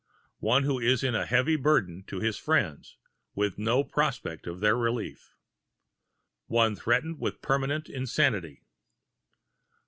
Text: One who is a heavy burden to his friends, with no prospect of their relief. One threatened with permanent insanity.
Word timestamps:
One 0.39 0.63
who 0.63 0.79
is 0.79 1.03
a 1.03 1.27
heavy 1.27 1.55
burden 1.55 2.01
to 2.07 2.19
his 2.19 2.35
friends, 2.35 2.97
with 3.35 3.59
no 3.59 3.83
prospect 3.83 4.47
of 4.47 4.59
their 4.59 4.75
relief. 4.75 5.35
One 6.47 6.75
threatened 6.75 7.19
with 7.19 7.43
permanent 7.43 7.87
insanity. 7.87 8.63